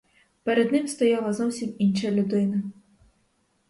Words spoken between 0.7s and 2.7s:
ним стояла зовсім інша людина.